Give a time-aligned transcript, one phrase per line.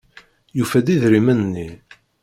[0.57, 1.69] Yufa-d idrimen-nni.